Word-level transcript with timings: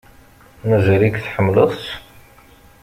Mazal-ik 0.67 1.15
tḥemmleḍ-tt? 1.23 1.87